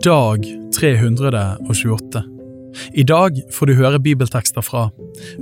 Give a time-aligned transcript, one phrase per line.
[0.00, 2.22] Dag 328.
[2.94, 4.86] I dag får du høre bibeltekster fra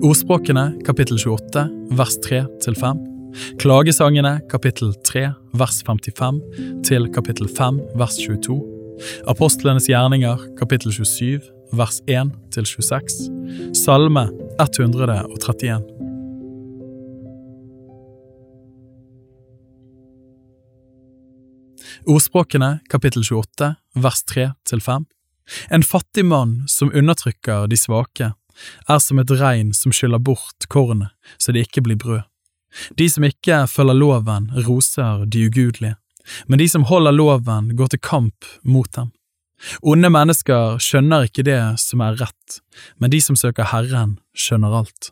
[0.03, 1.63] Ordspråkene kapittel 28
[1.95, 2.99] vers 3 til 5,
[3.63, 6.43] Klagesangene kapittel 3 vers 55
[6.83, 8.59] til kapittel 5 vers 22,
[9.31, 11.39] Apostlenes gjerninger kapittel 27
[11.79, 13.31] vers 1 til 26,
[13.85, 14.27] Salme
[14.59, 16.10] 131.
[22.07, 25.07] Ordspråkene kapittel 28 vers 3 til 5.
[25.71, 28.33] En fattig mann som undertrykker de svake,
[28.89, 32.27] er som et regn som skyller bort kornet så det ikke blir brød.
[32.99, 35.97] De som ikke følger loven, roser de ugudelige,
[36.47, 39.11] men de som holder loven, går til kamp mot dem.
[39.83, 42.61] Onde mennesker skjønner ikke det som er rett,
[42.99, 45.11] men de som søker Herren, skjønner alt.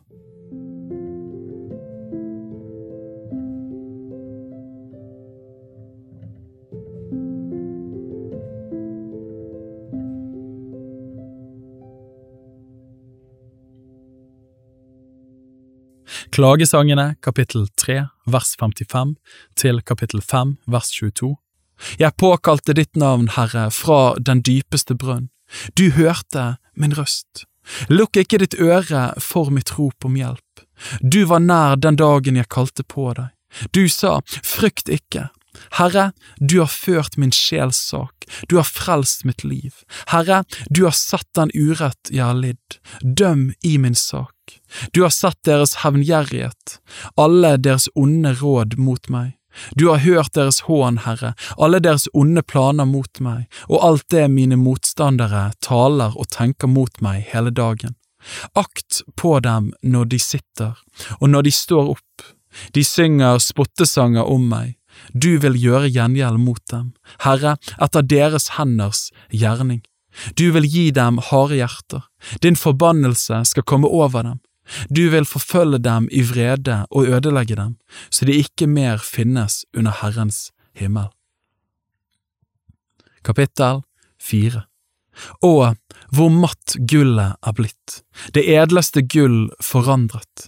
[16.39, 19.09] Klagesangene kapittel 3 vers 55
[19.59, 21.33] til kapittel 5 vers 22.
[21.99, 25.25] Jeg påkalte ditt navn, Herre, fra den dypeste brønn.
[25.75, 26.45] Du hørte
[26.79, 27.43] min røst.
[27.91, 30.63] Lukk ikke ditt øre for mitt rop om hjelp.
[31.03, 33.35] Du var nær den dagen jeg kalte på deg.
[33.75, 35.27] Du sa, frykt ikke.
[35.77, 39.81] Herre, du har ført min sjels sak, du har frelst mitt liv.
[40.13, 42.79] Herre, du har sett den urett jeg har lidd.
[43.01, 44.35] Døm i min sak.
[44.93, 46.79] Du har sett deres hevngjerrighet,
[47.17, 49.35] alle deres onde råd mot meg.
[49.75, 54.27] Du har hørt deres hån, Herre, alle deres onde planer mot meg, og alt det
[54.31, 57.97] mine motstandere taler og tenker mot meg hele dagen.
[58.53, 60.75] Akt på dem når de sitter,
[61.19, 62.27] og når de står opp.
[62.73, 64.78] De synger spottesanger om meg.
[65.13, 66.91] Du vil gjøre gjengjeld mot dem,
[67.25, 69.81] Herre, etter deres henders gjerning.
[70.35, 72.05] Du vil gi dem harde hjerter,
[72.43, 74.39] din forbannelse skal komme over dem.
[74.89, 77.77] Du vil forfølge dem i vrede og ødelegge dem,
[78.09, 81.09] så de ikke mer finnes under Herrens himmel.
[83.25, 83.81] Kapittel
[84.21, 84.65] 4
[85.43, 85.53] Å,
[86.15, 88.01] hvor matt gullet er blitt,
[88.35, 90.47] det edleste gull forandret.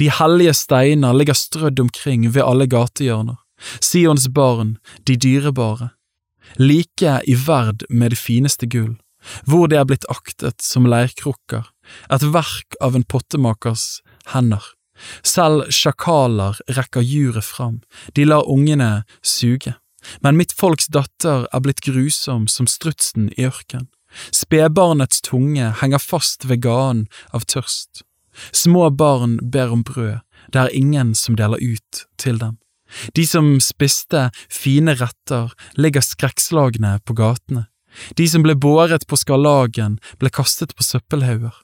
[0.00, 3.38] De hellige steiner ligger strødd omkring ved alle gatehjørner,
[3.80, 5.90] Sions barn, de dyrebare,
[6.56, 8.96] like i verd med det fineste gull,
[9.44, 11.66] hvor de er blitt aktet som leirkrukker,
[12.10, 14.00] et verk av en pottemakers
[14.32, 14.62] hender.
[15.22, 17.80] Selv sjakaler rekker juret fram,
[18.14, 19.76] de lar ungene suge.
[20.22, 23.88] Men mitt folks datter er blitt grusom som strutsen i ørken.
[24.32, 28.02] Spedbarnets tunge henger fast ved ganen av tørst.
[28.54, 30.22] Små barn ber om brød,
[30.54, 32.56] det er ingen som deler ut til dem.
[33.14, 37.66] De som spiste fine retter, ligger skrekkslagne på gatene.
[38.16, 41.56] De som ble båret på skarlagen, ble kastet på søppelhauger.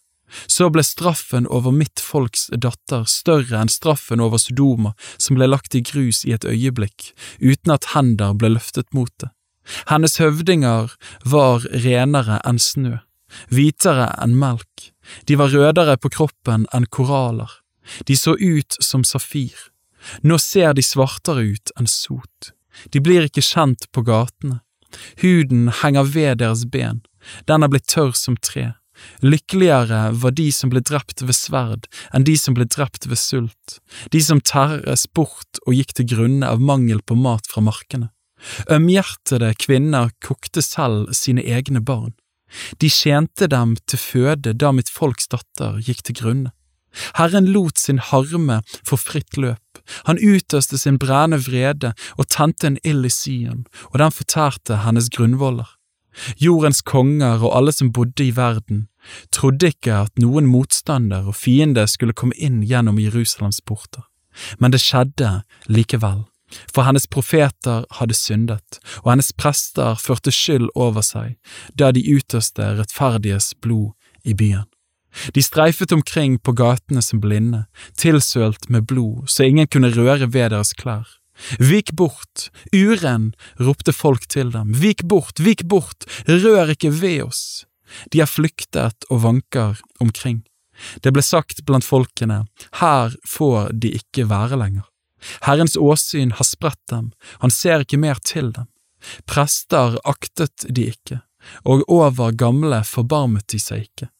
[0.50, 5.76] Så ble straffen over mitt folks datter større enn straffen over Sodoma, som ble lagt
[5.78, 9.30] i grus i et øyeblikk, uten at hender ble løftet mot det.
[9.88, 12.98] Hennes høvdinger var renere enn snø,
[13.52, 14.90] hvitere enn melk,
[15.28, 17.60] de var rødere på kroppen enn koraller,
[18.08, 19.54] de så ut som safir.
[20.22, 22.52] Nå ser de svartere ut enn sot,
[22.90, 24.60] de blir ikke kjent på gatene.
[25.22, 27.02] Huden henger ved deres ben,
[27.50, 28.74] den er blitt tørr som tre.
[29.26, 33.78] Lykkeligere var de som ble drept ved sverd enn de som ble drept ved sult,
[34.14, 38.12] de som terres bort og gikk til grunne av mangel på mat fra markene.
[38.70, 42.12] Ømhjertede kvinner kokte selv sine egne barn.
[42.78, 46.52] De tjente dem til føde da mitt folks datter gikk til grunne.
[47.18, 52.80] Herren lot sin harme få fritt løp, han utøste sin brennende vrede og tente en
[52.84, 55.68] ild i Sion, og den fortærte hennes grunnvoller.
[56.38, 58.86] Jordens konger og alle som bodde i verden,
[59.32, 64.06] trodde ikke at noen motstander og fiende skulle komme inn gjennom Jerusalems porter,
[64.58, 66.22] men det skjedde likevel,
[66.70, 71.34] for hennes profeter hadde syndet, og hennes prester førte skyld over seg
[71.74, 73.92] da de utøste rettferdiges blod
[74.24, 74.68] i byen.
[75.34, 77.64] De streifet omkring på gatene som blinde,
[77.96, 81.06] tilsølt med blod så ingen kunne røre ved deres klær.
[81.58, 87.64] Vik bort, uren, ropte folk til dem, vik bort, vik bort, rør ikke ved oss.
[88.14, 90.44] De er flyktet og vanker omkring.
[91.02, 92.44] Det ble sagt blant folkene,
[92.80, 94.86] her får de ikke være lenger.
[95.46, 98.68] Herrens åsyn har spredt dem, han ser ikke mer til dem.
[99.28, 101.20] Prester aktet de ikke,
[101.64, 104.10] og over gamle forbarmet de seg ikke.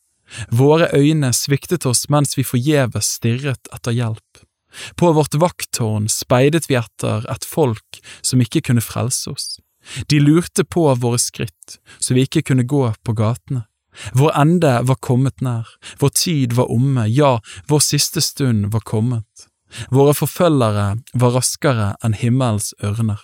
[0.50, 4.44] Våre øyne sviktet oss mens vi forgjeves stirret etter hjelp.
[4.99, 9.47] På vårt vakttårn speidet vi etter et folk som ikke kunne frelse oss.
[10.09, 13.67] De lurte på våre skritt, så vi ikke kunne gå på gatene.
[14.12, 15.69] Vår ende var kommet nær,
[16.00, 17.38] vår tid var omme, ja,
[17.71, 19.47] vår siste stund var kommet.
[19.91, 23.21] Våre forfølgere var raskere enn himmels ørner.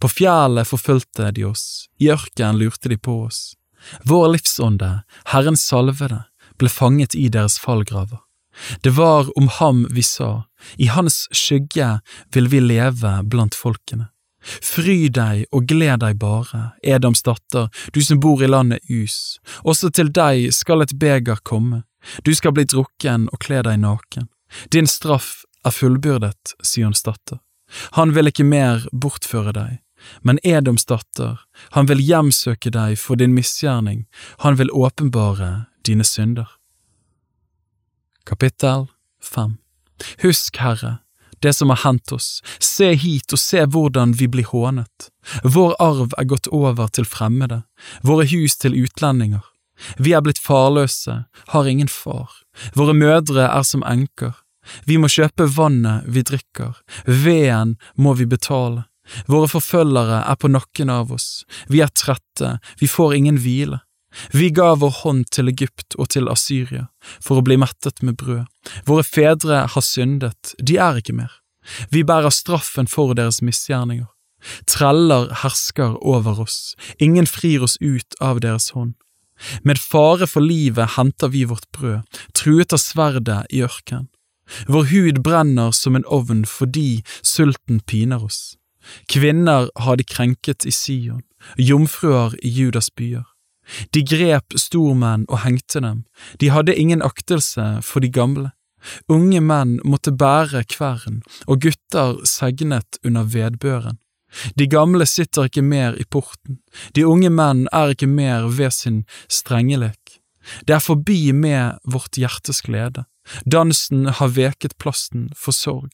[0.00, 3.57] På fjellet forfulgte de oss, i ørkenen lurte de på oss.
[4.04, 5.02] Vår livsånde,
[5.32, 6.24] Herrens salvede,
[6.58, 8.20] ble fanget i deres fallgraver.
[8.82, 10.44] Det var om ham vi sa,
[10.76, 11.98] i hans skygge
[12.34, 14.08] vil vi leve blant folkene.
[14.62, 19.90] Fry deg og gled deg bare, Edoms datter, du som bor i landet Us, også
[19.94, 21.82] til deg skal et beger komme,
[22.24, 24.28] du skal bli drukken og kle deg naken.
[24.72, 27.42] Din straff er fullbyrdet, Sions datter.
[27.98, 29.80] Han vil ikke mer bortføre deg,
[30.22, 31.38] men Edoms datter,
[31.76, 34.06] han vil hjemsøke deg for din misgjerning,
[34.44, 36.48] han vil åpenbare dine synder.
[38.26, 38.86] Kapittel
[39.24, 39.56] 5
[40.22, 40.98] Husk, Herre,
[41.42, 45.10] det som har hendt oss, se hit og se hvordan vi blir hånet.
[45.44, 47.62] Vår arv er gått over til fremmede,
[48.02, 49.44] våre hus til utlendinger.
[49.98, 51.24] Vi er blitt farløse,
[51.54, 52.30] har ingen far,
[52.74, 54.34] våre mødre er som enker.
[54.84, 56.74] Vi må kjøpe vannet vi drikker,
[57.06, 58.84] veden må vi betale.
[59.26, 63.80] Våre forfølgere er på nakken av oss, vi er trette, vi får ingen hvile.
[64.32, 66.86] Vi ga vår hånd til Egypt og til Asyria
[67.20, 68.46] for å bli mettet med brød.
[68.88, 71.32] Våre fedre har syndet, de er ikke mer.
[71.92, 74.08] Vi bærer straffen for deres misgjerninger.
[74.70, 78.94] Treller hersker over oss, ingen frir oss ut av deres hånd.
[79.62, 84.08] Med fare for livet henter vi vårt brød, truet av sverdet i ørkenen.
[84.66, 88.56] Vår hud brenner som en ovn fordi sulten piner oss.
[89.08, 91.24] Kvinner har de krenket i Sion,
[91.56, 93.26] jomfruer i Judas byer.
[93.92, 96.04] De grep stormenn og hengte dem,
[96.40, 98.50] de hadde ingen aktelse for de gamle.
[99.10, 103.98] Unge menn måtte bære kvern, og gutter segnet under vedbøren.
[104.60, 106.60] De gamle sitter ikke mer i porten,
[106.94, 110.20] de unge menn er ikke mer ved sin strengelek.
[110.68, 113.04] Det er forbi med vårt hjertes glede,
[113.44, 115.92] dansen har veket plasten for sorg.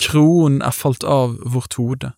[0.00, 2.12] Kronen er falt av vårt hode,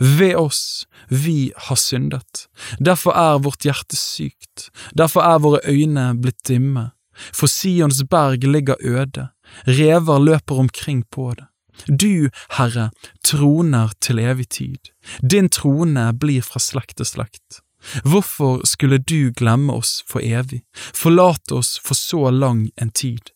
[0.00, 2.46] ved oss, vi har syndet.
[2.78, 6.90] Derfor er vårt hjerte sykt, derfor er våre øyne blitt dimme.
[7.32, 9.28] For Sions berg ligger øde,
[9.66, 11.46] rever løper omkring på det.
[11.86, 12.90] Du, Herre,
[13.24, 14.90] troner til evig tid,
[15.20, 17.60] din trone blir fra slekt til slekt.
[18.04, 23.30] Hvorfor skulle du glemme oss for evig, forlate oss for så lang en tid?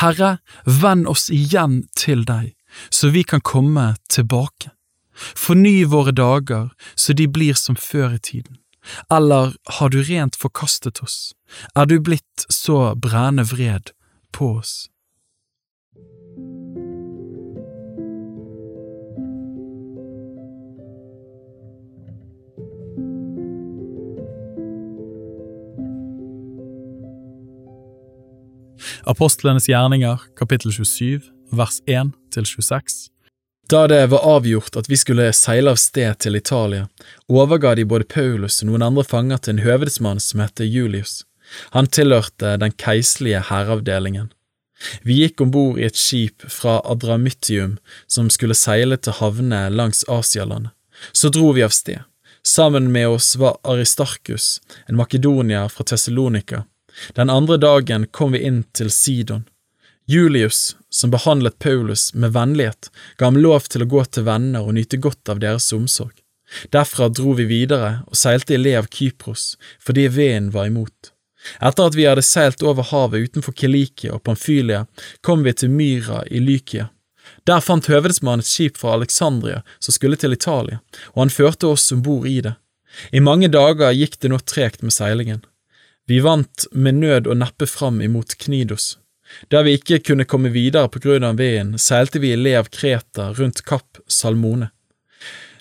[0.00, 2.52] Herre, vend oss igjen til deg,
[2.90, 4.74] så vi kan komme tilbake.
[5.14, 8.58] Forny våre dager så de blir som før i tiden.
[9.12, 11.32] Eller har du rent forkastet oss,
[11.74, 13.94] er du blitt så brennende vred
[14.32, 14.90] på oss?
[29.04, 31.20] Apostlenes gjerninger, kapittel 27,
[31.52, 33.13] vers 1 til 26
[33.68, 36.88] da det var avgjort at vi skulle seile av sted til Italia,
[37.28, 41.22] overga de både Paulus og noen andre fanger til en høvedsmann som het Julius.
[41.76, 44.32] Han tilhørte den keiserlige hæravdelingen.
[45.02, 47.78] Vi gikk om bord i et skip fra Adramyttium
[48.10, 50.72] som skulle seile til havnene langs Asialandet.
[51.12, 52.02] Så dro vi av sted.
[52.44, 56.64] Sammen med oss var Aristarkus, en makedonier fra Tessalonika.
[57.16, 59.46] Den andre dagen kom vi inn til Sidon.
[60.06, 64.76] Julius, som behandlet Paulus med vennlighet, ga ham lov til å gå til venner og
[64.76, 66.12] nyte godt av deres omsorg.
[66.70, 71.14] Derfra dro vi videre og seilte i le av Kypros, fordi veden var imot.
[71.60, 74.84] Etter at vi hadde seilt over havet utenfor Kilikia og Pamfylia,
[75.24, 76.90] kom vi til Myra i Lykia.
[77.48, 80.80] Der fant høvedsmannen et skip fra Alexandria som skulle til Italia,
[81.16, 82.54] og han førte oss om bord i det.
[83.12, 85.40] I mange dager gikk det nå tregt med seilingen.
[86.06, 88.98] Vi vant med nød og neppe fram imot Knidos,
[89.48, 92.70] der vi ikke kunne komme videre på grunn av veden, seilte vi i le av
[92.72, 94.70] Kreta rundt Kapp Salmone.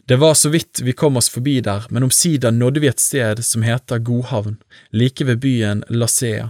[0.05, 3.39] Det var så vidt vi kom oss forbi der, men omsider nådde vi et sted
[3.46, 4.58] som heter Godhavn,
[4.91, 6.50] like ved byen Lasea.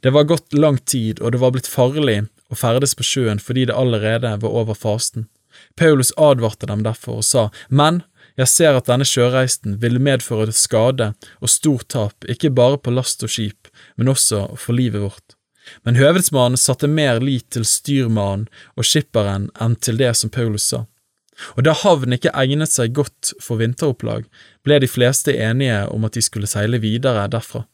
[0.00, 3.66] Det var gått lang tid, og det var blitt farlig å ferdes på sjøen fordi
[3.68, 5.28] det allerede var over fasten.
[5.76, 8.02] Paulus advarte dem derfor og sa, men
[8.40, 13.24] jeg ser at denne sjøreisen ville medføre skade og stort tap, ikke bare på last
[13.26, 15.36] og skip, men også for livet vårt.
[15.86, 20.84] Men høvedsmannen satte mer lit til styrmannen og skipperen enn til det som Paulus sa.
[21.56, 24.26] Og da havnen ikke egnet seg godt for vinteropplag,
[24.66, 27.64] ble de fleste enige om at de skulle seile videre derfra.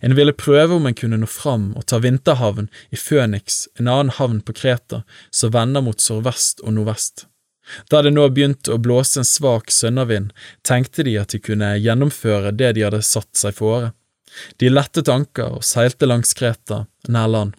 [0.00, 4.14] En ville prøve om en kunne nå fram og ta vinterhavn i Føniks, en annen
[4.18, 7.26] havn på Kreta, som vender mot sørvest og nordvest.
[7.90, 10.32] Da det nå begynte å blåse en svak sønnavind,
[10.66, 13.92] tenkte de at de kunne gjennomføre det de hadde satt seg fore.
[14.60, 17.56] De lettet anker og seilte langs Kreta, nær land.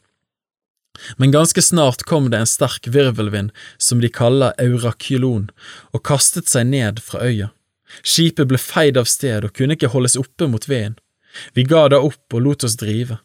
[1.18, 3.52] Men ganske snart kom det en sterk virvelvind
[3.82, 5.50] som de kaller eurakylon,
[5.94, 7.50] og kastet seg ned fra øya.
[8.02, 10.98] Skipet ble feid av sted og kunne ikke holdes oppe mot veden.
[11.54, 13.20] Vi ga da opp og lot oss drive.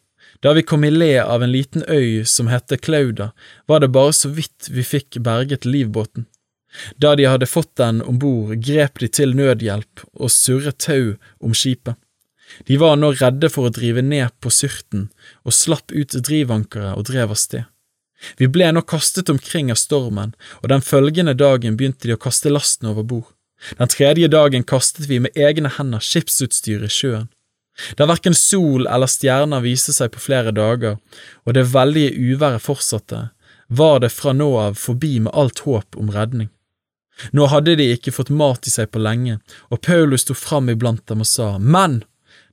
[0.45, 3.33] Da vi kom i le av en liten øy som hette Klauda,
[3.67, 6.29] var det bare så vidt vi fikk berget livbåten.
[6.97, 11.57] Da de hadde fått den om bord, grep de til nødhjelp og surret tau om
[11.57, 11.97] skipet.
[12.67, 15.09] De var nå redde for å drive ned på syrten,
[15.45, 17.65] og slapp ut drivankeret og drev av sted.
[18.39, 22.51] Vi ble nå kastet omkring av stormen, og den følgende dagen begynte de å kaste
[22.51, 23.31] lasten over bord.
[23.79, 27.29] Den tredje dagen kastet vi med egne hender skipsutstyr i sjøen.
[27.99, 30.99] Da verken sol eller stjerner viste seg på flere dager,
[31.47, 33.29] og det veldige uværet fortsatte,
[33.69, 36.49] var det fra nå av forbi med alt håp om redning.
[37.35, 39.39] Nå hadde de ikke fått mat i seg på lenge,
[39.71, 42.01] og Paulus sto fram iblant dem og sa, Menn,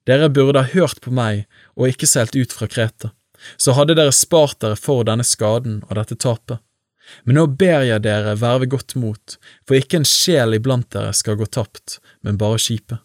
[0.06, 1.46] dere burde ha hørt på meg
[1.76, 3.12] og ikke seilt ut fra Kreta,
[3.58, 6.62] så hadde dere spart dere for denne skaden og dette tapet.
[7.24, 9.36] Men nå ber jeg dere være ved godt mot,
[9.68, 13.02] for ikke en sjel iblant dere skal gå tapt, men bare skipet.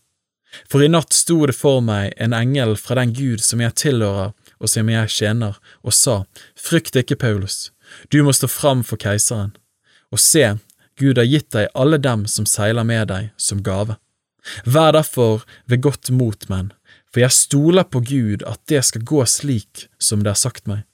[0.67, 4.33] For i natt sto det for meg en engel fra den Gud som jeg tilhører
[4.61, 6.25] og som jeg tjener, og sa,
[6.59, 7.71] Frykt ikke, Paulus,
[8.11, 9.55] du må stå fram for keiseren.
[10.11, 10.57] Og se,
[11.01, 13.97] Gud har gitt deg alle dem som seiler med deg, som gave.
[14.65, 16.73] Vær derfor ved godt mot, menn,
[17.11, 20.85] for jeg stoler på Gud at det skal gå slik som det er sagt meg,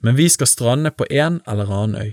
[0.00, 2.12] men vi skal strande på en eller annen øy.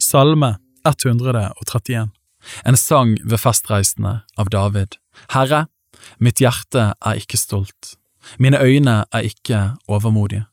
[0.00, 2.08] Salme 131
[2.66, 4.96] En sang ved festreisende av David.
[5.30, 5.68] Herre,
[6.18, 7.96] mitt hjerte er ikke stolt,
[8.38, 10.46] mine øyne er ikke overmodige.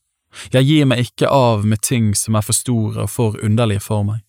[0.53, 4.05] Jeg gir meg ikke av med ting som er for store og for underlige for
[4.05, 4.21] meg.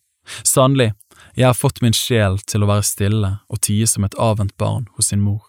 [0.43, 0.93] Sannelig,
[1.35, 4.87] jeg har fått min sjel til å være stille og tie som et avvent barn
[4.97, 5.43] hos sin mor.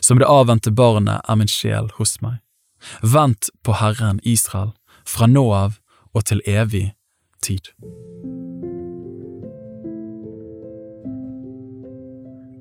[0.00, 2.40] Som det avvente barnet er min sjel hos meg.
[3.02, 4.72] Vent på Herren Israel,
[5.04, 5.80] fra nå av
[6.14, 6.92] og til evig
[7.42, 7.72] tid.